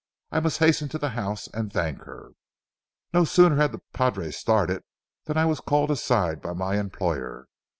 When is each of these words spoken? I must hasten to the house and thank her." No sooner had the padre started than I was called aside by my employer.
I 0.31 0.39
must 0.39 0.57
hasten 0.57 0.89
to 0.89 0.97
the 0.97 1.09
house 1.09 1.45
and 1.47 1.71
thank 1.71 2.05
her." 2.05 2.31
No 3.13 3.23
sooner 3.23 3.57
had 3.57 3.71
the 3.71 3.81
padre 3.93 4.31
started 4.31 4.83
than 5.25 5.37
I 5.37 5.45
was 5.45 5.61
called 5.61 5.91
aside 5.91 6.41
by 6.41 6.53
my 6.53 6.79
employer. 6.79 7.45